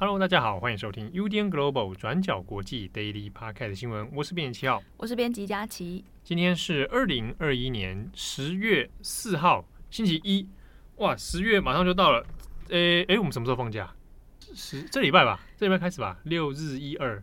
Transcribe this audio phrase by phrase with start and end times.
[0.00, 4.08] Hello，大家好，欢迎收听 UDN Global 转角国际 Daily Podcast 的新闻。
[4.14, 6.04] 我是编辑七号，我是编辑佳琪。
[6.22, 10.48] 今天是二零二一年十月四号，星期一。
[10.98, 12.24] 哇，十月马上就到了。
[12.68, 13.92] 诶诶，我们什么时候放假？
[14.54, 17.20] 十这礼拜吧，这礼拜开始吧，六日一二。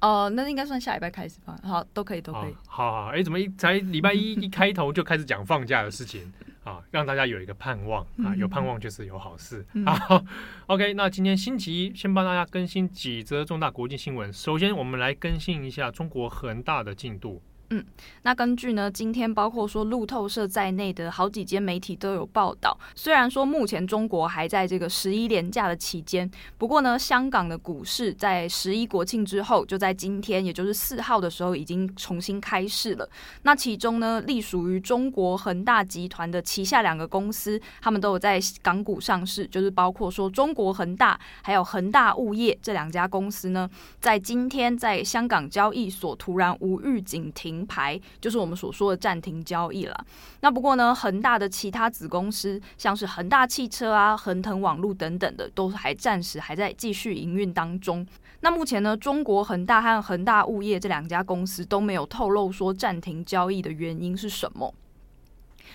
[0.00, 1.60] 哦，那应该算下礼拜开始吧。
[1.62, 2.56] 好，都可以，都可以。
[2.66, 6.32] 好好，哎，怎么一才礼拜一一开头就开始讲放假的事情？
[6.64, 9.64] 啊，让大家有一个盼望啊，有盼望就是有好事。
[9.86, 10.24] 啊
[10.66, 14.32] ，OK，那今天星期一，先帮大家更新几则重大国际新闻。
[14.32, 17.42] 首先，我们来更新一下中国恒大的进度。
[17.74, 17.84] 嗯，
[18.22, 22.78] 那根据呢，今天包括说路透社在内的好几间媒体都有报道。
[22.94, 33.08] 虽然说目前中国还在这个十一连假的期间，不过呢，香港的股市在十一国庆之后，就在今天，也就是四号的时候，已经重新开市了。
[33.42, 47.63] 那其中呢，隶属于中国恒大集团的旗下两个公司，他们都有在港股上市，就是包括说中国恒大还有恒大物业这两家公司呢，在今天在香港交易所突然无预警停。
[47.66, 50.06] 牌就是我们所说的暂停交易了。
[50.40, 58.06] 那不过呢，恒大的其他子公司，像是恒大汽车啊、恒腾网络等等的，都还暂时还在继续营运当中。
[58.40, 64.74] 那目前呢，中国恒大和恒大物业这两家公司都没有透露说暂停交易的原因是什么。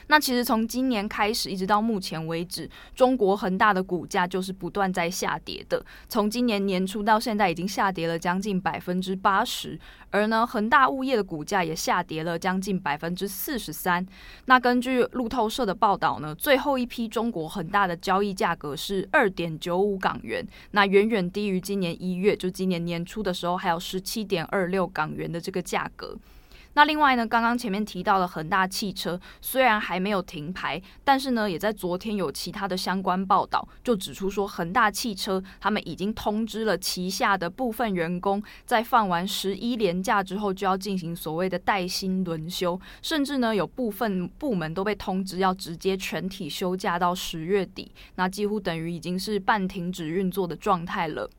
[0.07, 5.83] 那其实从今年开始一直到目前为止，中国恒大的股价就是不断在下跌的。
[6.07, 9.79] 从今年年初到现在，已经下跌了将近百分之八十。
[10.11, 14.03] 而呢，恒大物业的股价也下跌了将近百分之四十三。
[14.45, 26.17] 那根据路透社的报道呢，最后一批中国恒大的交易价格是二点九五港元，那远远低于今年一月，就今年年初的时候还有十七点二六港元的这个价格。
[26.73, 51.29] 那另外呢，刚刚前面提到的恒大汽车虽然还没有停牌，但是呢，也在昨天有其他的相关报道，就指出说恒大汽车他们已经通知了旗下的部分员工，在放完十一连假之后就要进行所谓的带薪轮休，甚至呢，有部分部门都被通知要直接全体休假到十月底，那几乎等于已经是半停止运作的状态了。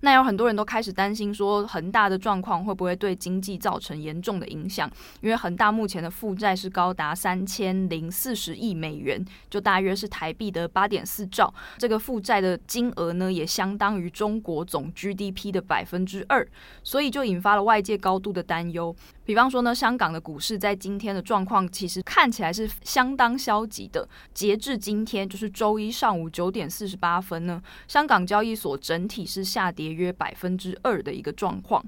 [0.00, 4.90] 那有很多人都开始担心说，恒大的状况会不会对经济造成严重的影响？
[5.20, 11.52] 因为恒大目前的负债是高达三千零四十亿美元，就大约是台币的八点四兆。
[11.78, 16.46] 这个负债的金额呢，也相当于中国总 GDP 的百分之二，
[16.82, 18.94] 所以就引发了外界高度的担忧。
[19.28, 24.08] 比方说呢，香港的股市在今天的状况其实看起来是相当消极的。
[24.32, 31.84] 截至今天，就是周一上午九点四十八分呢，香港交易所整体是下跌约百分之二的一个状况。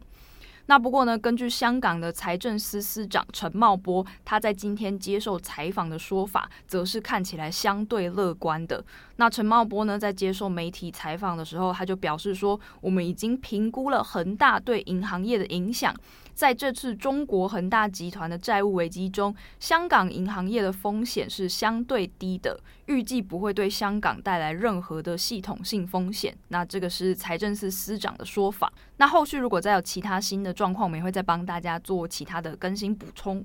[0.67, 8.85] 那不过呢，根据香港的财政司司长陈茂波，他在今天接受采访的说法，则是看起来相对乐观的。
[9.17, 15.93] 那陈茂波呢，在接受媒体采访的时候，他就表示说，我们已经评估了恒大对银行业的影响。
[16.41, 26.35] 在这次中国恒大集团的债务危机中，香港银行业的风险是相对低的，预计不会对香港带来任何的系统性风险。
[26.49, 28.73] 那这个是财政司司长的说法。
[28.97, 33.45] 那后续如果再有其他新的状况，我们也会再帮大家做其他的更新补充。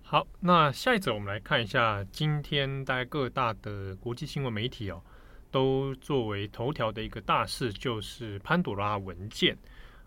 [0.00, 5.02] 好，那下一则我们来看一下今天大概各大的国际新闻媒体哦，
[5.50, 9.54] 都作为头条的一个大事，就是潘朵拉文件。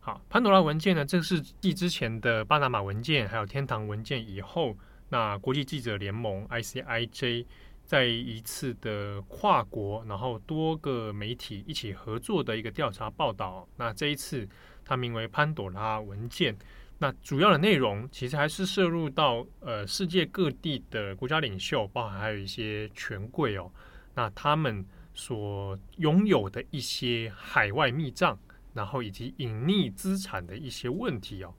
[0.09, 4.75] 好，潘朵拉文件呢，这是继之前的巴拿马文件还有天堂文件以后，
[5.09, 7.46] 那国际记者联盟 ICIJ
[7.86, 13.70] 在一次的跨国，然后多个媒体一起合作的一个调查报道。
[13.78, 14.50] 那这一次
[14.84, 16.58] 它名为潘朵拉文件，
[16.97, 23.72] 那主要的内容其实还是涉入到呃世界各地的国家领袖，包含还有一些权贵哦，
[24.16, 24.84] 那他们
[25.14, 28.36] 所拥有的一些海外密账。
[28.74, 31.53] 然后以及隐匿资产的一些问题哦，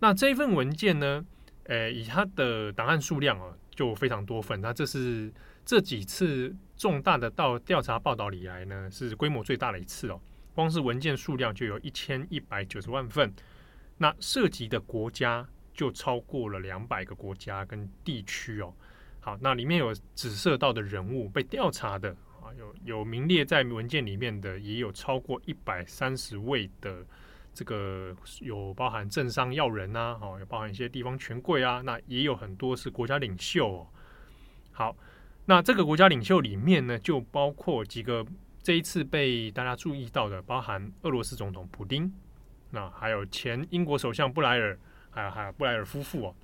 [0.00, 1.24] 那这一份文件呢，
[1.64, 4.60] 呃，以它的档案数量哦，就非常多份。
[4.60, 5.32] 那这是
[5.64, 10.20] 这几次重大的到调查报道以来呢，是规模最大的一次哦。
[10.54, 13.32] 光是文件数量就有一千一百九十万份，
[13.96, 18.74] 那涉及的国家就超过了两百个国家跟地区哦。
[19.20, 22.14] 好，那里面有指涉到的人物被调查的。
[22.58, 27.04] 有有名列在文件里面的，也有超过一百三十位的
[27.52, 33.86] 这个有包含政商要人呐，哦，有包含一些地方权贵啊，那也有很多是国家领袖哦。
[34.72, 34.96] 好，
[35.46, 38.24] 那这个国家领袖里面呢，就包括几个
[38.62, 42.12] 这一次被大家注意到的，包含俄罗斯总统普丁，
[42.70, 44.78] 那还有前英国首相布莱尔，
[45.10, 46.34] 还有还有布莱尔夫妇哦。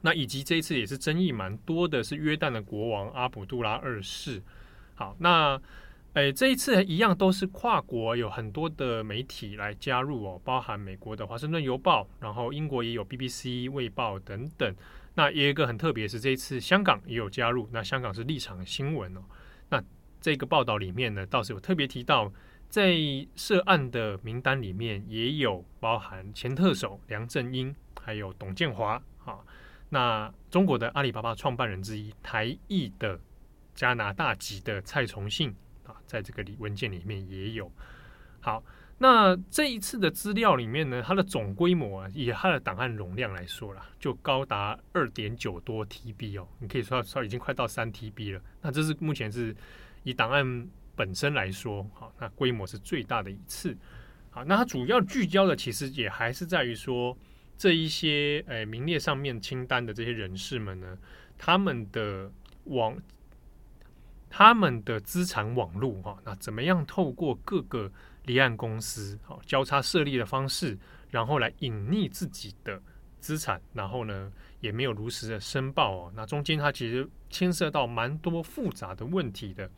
[0.00, 4.42] 那以及这一次也是争议蛮多的，是约旦的国王阿卜杜拉二世。
[5.02, 5.60] 好，那
[6.12, 14.72] 哎，这一次一样都是跨国有很多的媒体来加入哦，包含美国的《华盛顿邮报》，然后英国也有 BBC、卫报等等。
[15.14, 17.68] 那也有一个很特别是，这一次香港也有加入。
[17.72, 19.22] 那香港是立场新闻哦。
[19.70, 19.82] 那
[20.20, 22.32] 这个报道里面呢，倒是有特别提到，
[22.68, 22.94] 在
[23.34, 29.40] 涉案的名单里面也有包含前特首梁振英，还有董建华啊。
[29.88, 33.18] 那中国的阿里巴巴创办人之一，台裔的
[33.82, 35.52] 加拿大籍的蔡崇信
[35.84, 35.96] 啊。
[36.06, 37.68] 在这个里文件里面也有。
[38.38, 38.62] 好，
[38.96, 48.40] 那这一次的资料里面呢，它的总规模啊，以它的档案容量来说啦，就高达二点九多 TB 哦，你可以说说已经快到三 TB 了。
[48.60, 49.52] 那这是目前是
[50.04, 53.76] 以档案本身来说，好，那规模是最大的一次。
[54.30, 57.18] 好，那它主要聚焦的其实也还是在于说，
[57.58, 60.96] 这一些诶名列上面清单的这些人士们呢，
[61.36, 62.30] 他们的
[62.66, 62.96] 网。
[64.34, 67.92] 他们的资产网络哈，那怎么样透过各个
[68.24, 70.76] 离岸公司哈交叉设立的方式，
[71.10, 72.80] 然后来隐匿自己的
[73.20, 76.12] 资产，然后呢也没有如实的申报哦。
[76.16, 79.70] 那中间它其实牵涉到蛮多复杂的问题的。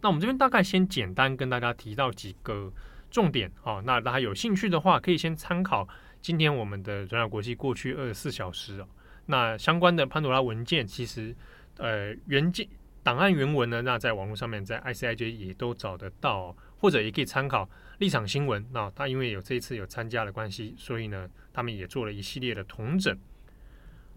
[0.00, 2.72] 那我们这边大概先简单跟大家提到几个
[3.10, 3.82] 重点哦。
[3.84, 5.86] 那大家有兴趣的话，可以先参考
[6.22, 8.88] 今天我们的转角国际过去二十四小时哦。
[9.26, 11.36] 那相关的潘朵拉文件，其实
[11.76, 12.66] 呃原件。
[13.02, 17.68] 档案原文呢，那在网络上面，在 ICIJ 也都找得到，或者也可以参考
[17.98, 18.64] 立场新闻。
[18.72, 23.16] 那他因为有这一次有参加的关系，所以呢，他们也做了一系列的同整。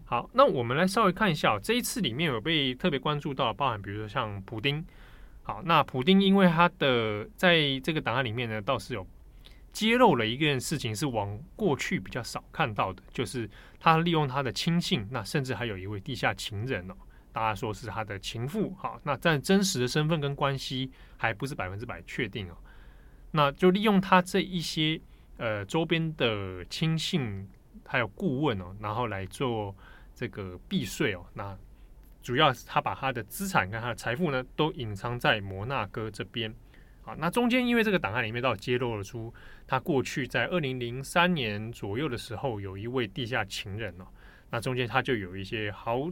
[0.04, 4.84] 好，那我们来稍微看一下，这一次里面有被特别关注到，包含比如说像普丁。
[5.42, 9.06] 好，那普丁因为他的在这个档案里面呢，倒是有
[9.72, 13.48] 揭露了一件事情，是往过去比较少看到的，就是
[13.80, 16.94] 他利用他的亲信，那甚至还有一位地下情人哦。
[17.34, 22.56] 大家说是他的情妇，好，那但真实的身份跟关系还不是百分之百确定哦。
[23.32, 25.00] 那就利用他这一些
[25.38, 27.50] 呃周边的亲信
[27.84, 29.74] 还有顾问哦，然后来做
[30.14, 31.26] 这个避税哦。
[31.34, 31.58] 那
[32.22, 36.54] 主要是他把他的资产跟他的财富呢都隐藏在摩纳哥这边。
[37.02, 39.34] 好，那中间因为这个档案里面倒揭露了出
[39.66, 44.06] 他过去在二零零三年左右的时候有一位地下情人哦。
[44.50, 46.08] 那中间他就有一些好。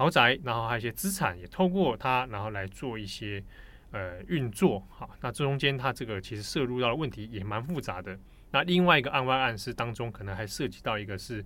[0.00, 3.44] 豪宅，然后还有一些资产，也透过它，然后来做一些
[3.90, 4.82] 呃运作。
[4.88, 8.18] 好，那这中间它这个其实涉入到的问题也蛮复杂的。
[8.50, 11.44] 那另外一个案外案是当中可能还涉及到一个是，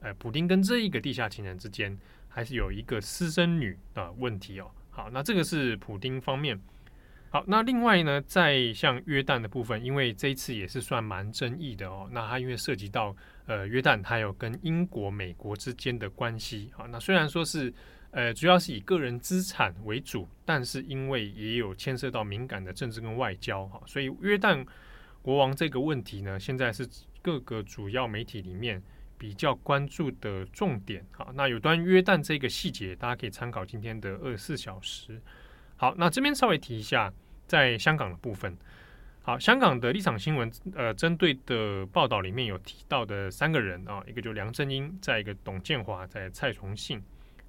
[0.00, 1.98] 呃，普丁跟这一个地下情人之间
[2.28, 4.70] 还是有一个私生女的问题哦。
[4.90, 6.56] 好，那这个是普丁方面。
[7.30, 12.08] 好，那另外呢，在像约旦的部分，因为这一次也是算蛮争议的哦。
[12.10, 13.14] 那它因为涉及到
[13.44, 16.70] 呃约旦，还有跟英国、美国之间的关系。
[16.74, 17.70] 好，那虽然说是
[18.12, 24.66] 呃主要是以个人资产为主，但是因为也有牵涉到敏感的政治跟外交哈，所以约旦
[25.20, 26.88] 国王这个问题呢，现在是
[27.20, 28.82] 各个主要媒体里面
[29.18, 31.04] 比较关注的重点。
[31.10, 35.20] 好，那有关约旦这个细节，大家可以参考今天的二十四小时。
[35.80, 37.12] 好，那这边稍微提一下，
[37.46, 38.54] 在香港的部分。
[39.22, 47.00] 好，香港的立场新闻，呃，针对的报道里面有提到的三个人啊，一个就梁振英，在一个董建华，在蔡崇信。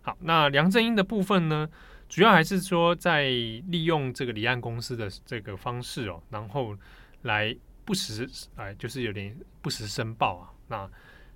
[0.04, 1.68] 好，那梁振英的部分呢，
[2.08, 6.78] 主要还是说在利用这个离岸公司的这个方式哦，然后
[7.24, 10.90] 来不时，哎，就是有点不时申报啊，那。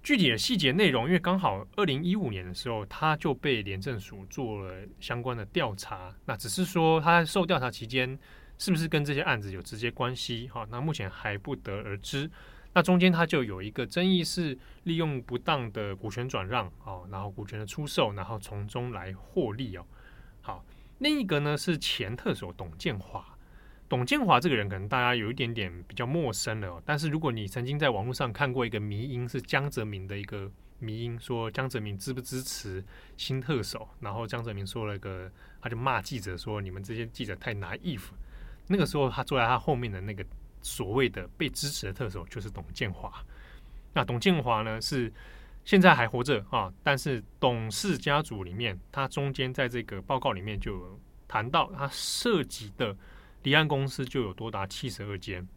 [0.03, 6.13] 具体的细节内容，因为刚好二零一五年的时候，他就被廉政署做了相关的调查。
[6.25, 8.19] 那只是说他在受调查期间，
[8.57, 10.49] 是不是跟这些案子有直接关系？
[10.49, 12.29] 哈，那目前还不得而知。
[12.73, 19.85] 那中间他就有一个争议是利用不当的股权转让，哦，然后股权的出售，然后从中来获利哦。
[20.41, 20.65] 好，
[20.97, 23.32] 另一个呢是前特首董建华。
[23.93, 32.83] 董建华这个人可能大家有一点点比较陌生了，但是如果你曾经在网络上看过一个迷因，是江泽民的一个迷因，说江泽民支不支持
[33.17, 35.31] 新特首，然后江泽民说了一个，
[35.61, 38.01] 他就骂记者说，你们这些记者太拿 if，。
[38.65, 40.25] 那个时候他坐在他后面的那个
[40.63, 43.13] 所谓的被支持的特首就是董建华。
[43.93, 45.13] 那董建华呢是
[45.65, 52.97] 现在还活着啊，但是董氏家族里面，他中间在这个报告里面就谈到他涉及的。
[53.43, 55.47] 离岸公司就有多达七十二间，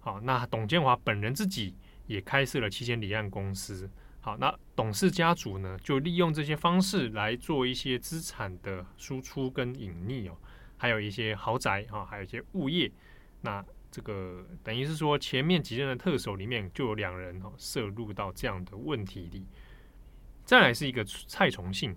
[0.00, 1.74] 好，那董建华本人自己
[2.06, 3.88] 也开设了七间离岸公司，
[4.20, 10.36] 好，那董氏家族呢，就利用这些方式来做一些资产的输出跟隐匿哦，
[10.76, 12.90] 还有一些豪宅啊，还有一些物业，
[13.40, 19.46] 那这个等于是说前面几任的特首里面就有两人哦涉入到这样的问题里，
[20.44, 21.96] 再来是一个蔡崇信。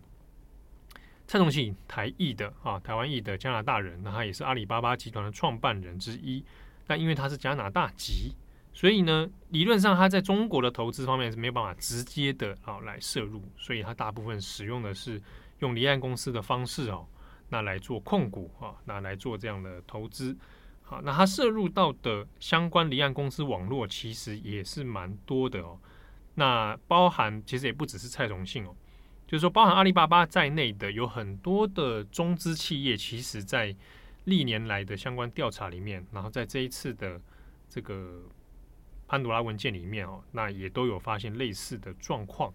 [1.27, 6.43] 蔡崇信台裔的啊，台湾裔的加拿大人，那他也是阿里巴巴集团的创办人之一。
[6.85, 8.35] 但因为他是加拿大籍，
[8.73, 15.19] 所以呢，理论上他在中国的投资方面是没有办法直接的啊来涉入，所以他大部分使用的是
[15.59, 17.07] 用离岸公司的方式哦，
[17.47, 20.37] 那来做控股啊，那来做这样的投资。
[20.81, 25.79] 好，那他涉入到的相关离岸公司网络其实也是蛮多的哦。
[26.35, 28.75] 那包含其实也不只是蔡崇信哦。
[29.25, 33.75] 就是说，包含阿里巴巴在内的有很多的中资企业，其实，在
[34.25, 37.19] 历年来的相关调查里面，然后在这一次的
[37.67, 38.21] 这个
[39.07, 42.53] 潘朵拉文件里面哦，那也都有发现类似的状况。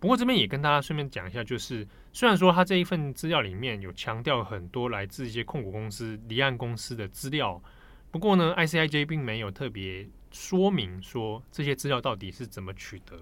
[0.00, 7.62] 不过这边也跟大家顺便讲一下，就是虽然说他这一份资料里面有强调很多来自一些控股公司、离岸公司的资料，
[8.10, 13.16] 不过呢，ICIJ 并没有特别说明说这些资料到底是怎么取得，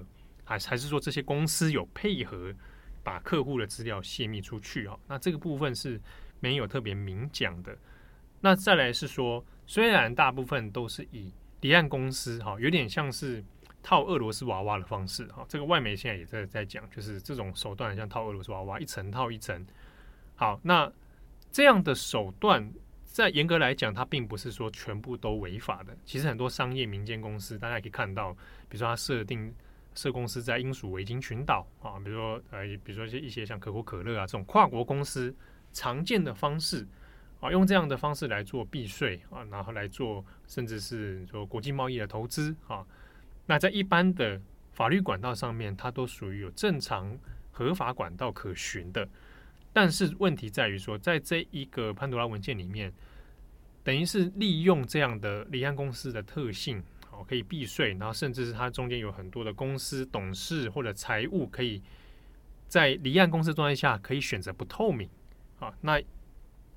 [0.45, 2.55] 还还是说这些公司有配合。
[3.03, 6.01] 把客户的资料泄密出去啊，那这个部分是
[6.41, 7.77] 没有特别明讲的。
[8.41, 13.43] 那再来是说，虽然大部分都是以离岸公司哈，有点像是
[13.83, 15.45] 套俄罗斯娃娃的方式哈。
[15.49, 19.67] 这个外媒现在也在在讲，就是这种手段像套俄罗斯娃娃，一层套一层。
[20.35, 20.91] 好，那
[21.51, 22.73] 这样的手段，
[23.05, 25.97] 在严格来讲，它并不是说全部都违法的。
[26.05, 28.33] 其实很多商业民间公司，大家可以看到，
[28.69, 29.55] 比如说它设定。
[29.95, 35.35] 设公司在英属维京群岛啊，比如说呃，比如说一些像可口可乐啊这种跨国公司
[35.73, 36.87] 常见的方式
[37.41, 42.87] 啊，用这样的方式来做避税啊，然后来做甚至是说国际贸易的投资啊，
[43.47, 44.41] 那在一般的
[44.73, 47.19] 法律管道上面，它都属于有正常
[47.51, 49.07] 合法管道可循的。
[49.73, 52.93] 但是问题在于说，在这一个潘多拉文件里面，
[53.83, 56.83] 等于是利用这样的离岸公司的特性。
[57.23, 61.83] 可以避税，然后甚至是它中间有很多的公司董事或者财务，可以
[62.69, 65.09] 在离岸公司状态下可以选择不透明
[65.59, 65.75] 啊。
[65.81, 66.01] 那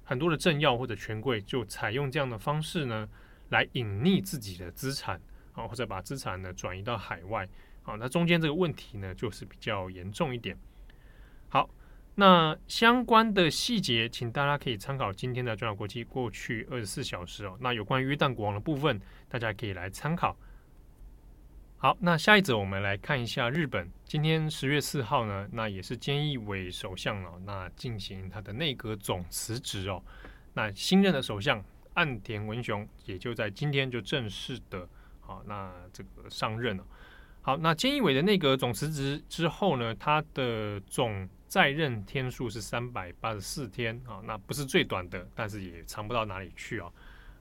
[0.04, 3.10] 很多的政要或者权贵就采用这样的方式呢，
[3.50, 5.20] 来隐匿自己的资产
[5.54, 7.48] 啊，或者把资产呢转移到海外
[7.84, 7.96] 啊。
[7.96, 10.58] 那中间这个问题呢，就是比较严重一点。
[12.16, 17.58] 那相关的细节，请大家可以参考今天的转角国际过去二十四小时哦。
[17.60, 20.36] 那有关于约旦国王的部分，大家可以来参考。
[21.78, 23.92] 好，那下一则我们来看一下日本。
[24.06, 30.02] 今天十月四号呢，那也是菅义伟首相哦，那进行他的内阁总辞职哦。
[30.54, 31.62] 那新任的首相
[31.96, 34.88] 岸田文雄也就在今天就正式的，
[35.20, 36.88] 好，那这个上任了。
[37.42, 46.92] 好，那菅义伟的内阁总辞职之后呢，他的总在任天数是三百八十四天啊，那不是最短的，但是也长不到哪里去啊。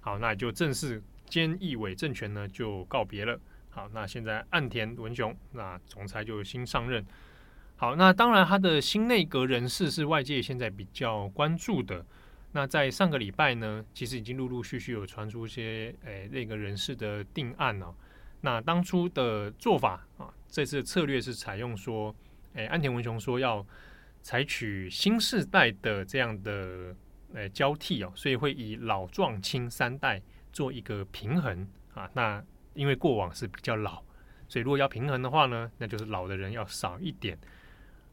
[0.01, 3.41] 好，那就正式菅义伟政权呢就告别了。
[3.71, 7.05] 好，那现在岸田文雄那总裁就新上任。
[7.77, 12.05] 好，那当然他的新内阁人事是外界现在比较关注的。
[12.53, 17.93] 那在上个礼拜呢，其实已经陆陆续续有传出一些诶那个人事的定案哦。
[18.43, 22.15] 那当初的做法啊，这次策略是采用说，
[22.53, 23.67] 诶岸田文雄说要。
[24.25, 26.97] 采取新世代的这样的
[27.35, 32.11] 呃交替哦，所以会以老壮青三代做一个平衡啊。
[32.15, 34.03] 那因为过往是比较老，
[34.49, 37.39] 所以如果要平衡的话呢，那就是老的人要少一点。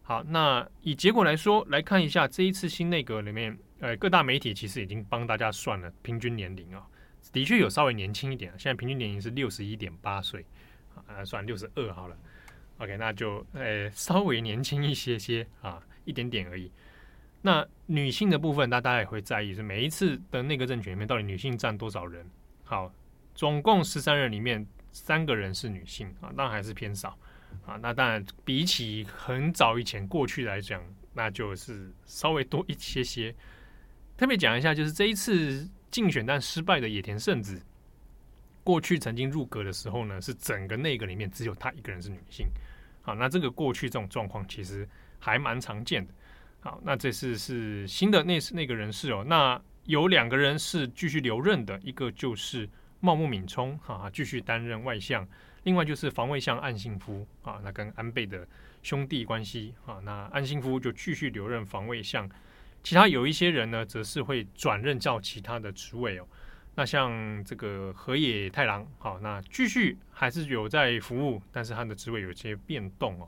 [0.01, 6.86] 好，那以结果来说，来看一下这一次新内阁里面，呃，各大媒体其实已经帮大家算了平均年龄啊，
[7.32, 10.46] 的确有稍微年轻一点，现在平均年龄是六十一点八岁
[11.08, 12.18] 啊，算六十二好了。
[12.80, 15.82] OK，那就呃稍微年轻一些些啊。
[16.05, 16.72] 一点点而已。
[17.43, 22.24] 那女性的部分，那大家也会在意，是每一次的内阁政权里面，到底女性占多少人？
[22.63, 22.93] 好，
[23.34, 27.17] 总共十三人里面，三个人是女性啊，当然还是偏少
[27.65, 27.77] 啊。
[27.81, 30.84] 那当然比起很早以前过去来讲，
[31.15, 33.34] 那就是稍微多一些些。
[34.15, 37.60] 特别讲一下，就是这一次竞选但失败的野田圣子，
[38.63, 42.48] 过去曾经入阁的时候呢，是整个内阁里面只有她一个人是女性。
[43.01, 44.88] 好，那这个过去这种状况其实。
[45.21, 46.11] 还蛮常见的，
[46.61, 52.67] 好，那这次是新的那那个人事哦，那有两个人是继续留任的，一个就是
[52.99, 55.25] 茂木敏充哈，继续担任外相，
[55.63, 58.47] 另外就是防卫相岸信夫啊，那跟安倍的
[58.81, 62.27] 兄弟关系啊，那岸信夫就继续留任防卫相，
[62.83, 66.27] 其他有一些人呢，则是会转任到其他的职位哦，
[66.73, 73.27] 那像这个河野太郎，好，那继续还是有在服务，但是他的职位有些变动哦。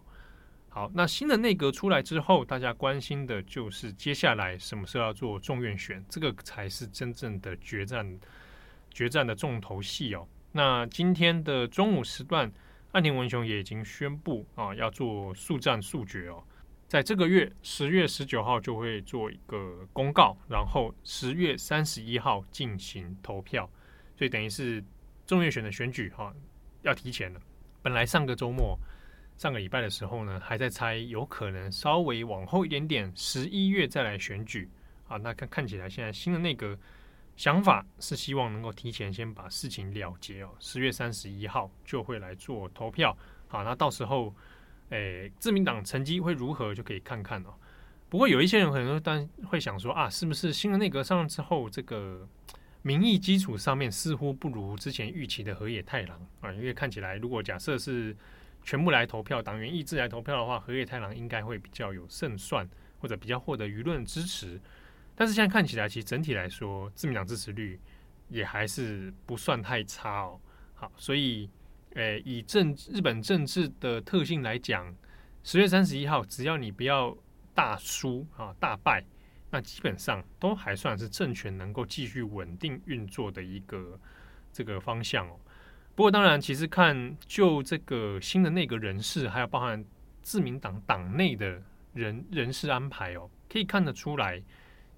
[0.73, 8.19] 好，那新的内阁出来之后，大家关心的就是接下来什么时候要做众院选，这个才是真正的决战，
[8.89, 10.27] 决战的重头戏哦。
[10.51, 12.51] 那今天的中午时段，
[12.93, 16.43] 岸田文雄也已经宣布啊，要做速战速决哦。
[16.87, 23.69] 在这个月十月十九号就会做一个公告，然后十月三十一号进行投票，
[24.17, 24.83] 所以等于是
[25.27, 26.33] 众院选的选举哈
[26.81, 27.39] 要提前了。
[27.83, 28.75] 本来上个周末、
[29.37, 34.69] 上个礼拜的时候呢，还在猜有可能稍微往后一点点，十一月再来选举
[35.07, 35.17] 啊。
[35.17, 36.77] 那看看起来现在新的内阁。
[37.35, 44.31] 想法是希望能够提前先把事情了结哦，十月三十一号就会来做投票，好，那到时候，
[44.89, 47.49] 诶，自民党成绩会如何就可以看看哦。
[48.07, 52.29] 不过有一些人可能会会想说啊，是不是新的内阁上任之后，这个
[52.83, 56.53] 民意基础上面似乎不如之前预期的河野太郎啊？
[56.53, 58.15] 因为看起来，如果假设是
[58.63, 62.67] 全部来投票，党员意志来投票的话，河野太郎应该会比较有胜算，
[62.99, 64.59] 或者比较获得舆论支持。
[65.15, 67.79] 但是现在看起来，其实整体来说，自民党支持率
[68.29, 70.39] 也还是不算太差哦。
[70.73, 71.49] 好，所以，
[71.95, 74.95] 诶，以政日本政治的特性来讲，
[75.43, 77.15] 十月三十一号，只要你不要
[77.53, 79.03] 大输啊、大败，
[79.51, 83.99] 那基本上都还算是政权能够继续稳定运作的一个
[84.51, 85.39] 这个方向哦。
[85.95, 89.85] 不过，当然，其实看就这个新的内阁人事，还有包含
[90.23, 91.61] 自民党党内的
[91.93, 94.41] 人人事安排哦，可以看得出来。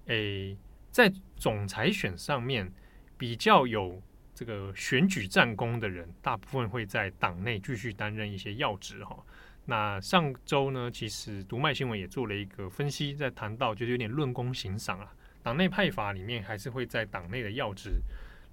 [0.06, 0.56] 诶，
[0.90, 2.72] 在总裁选上面
[3.18, 4.00] 比较有
[4.34, 9.18] 这个选举战功的人，大部分会在党内继续担任一些要职哈。
[9.66, 15.12] 那上周呢，其实读卖新闻也做了一个分析，在谈到就是有点论功行赏啊，
[15.42, 18.00] 党内派阀里面还是会在党内的要职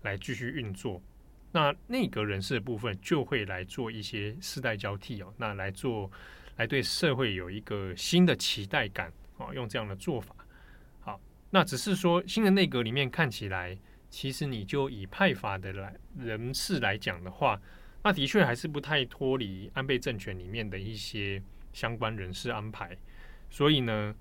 [0.02, 1.02] 来继续运作。
[1.54, 6.12] 那内阁人士的部分就会来做一些世代交替哦，那来做
[6.58, 10.36] 来对社会有一个新的期待感啊，用这样的做法。
[11.00, 13.78] 好那只是说，新的内阁里面看起来，
[14.10, 17.62] 其实你就以派阀的来人事来讲的话，
[18.04, 21.40] 那的确还是不太脱离安倍政权里面的一些
[21.72, 22.98] 相关人事安排。
[23.52, 24.16] 所以呢，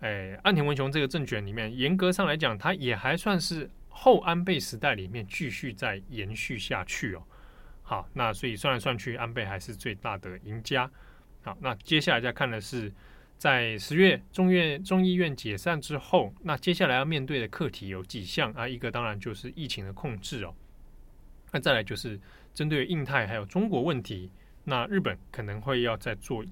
[0.00, 7.22] 诶，岸田文雄这个政权里面，严格上来讲，他也还算是后安倍时代里面继续在延续下去哦。
[7.82, 10.90] 好，那所以算来算去，安倍还是最大的赢家。
[11.42, 12.92] 好，那接下来再看的是。
[13.38, 18.66] 在十月众院众议院解散之后，那接下来要面对的课题有几项啊？
[18.66, 20.54] 一个当然就是疫情的控制哦。
[21.52, 22.18] 那再来就是
[22.54, 24.32] 针对印太还有中国问题，
[24.64, 26.42] 那日本可能会要再做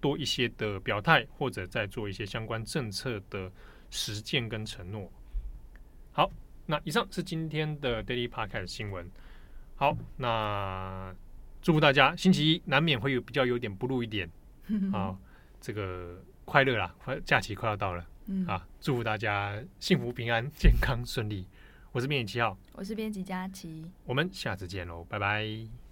[0.00, 3.48] 多一些的表态，或者再做一些相关政策的
[3.88, 5.08] 实践跟承诺。
[6.10, 6.28] 好，
[6.66, 9.10] 那以上是今天的 Daily Podcast 新闻。
[9.76, 11.14] 好，那
[11.62, 14.28] 祝福大家星期一难免会有比较有点不露一点
[14.92, 15.16] 啊。
[15.60, 21.46] 这个快乐啦，快假期快要到了，嗯啊，祝福大家幸福平安、 健康顺利。
[21.92, 25.85] 我是编辑七号，我是编辑佳琪，我们下次见喽，拜拜。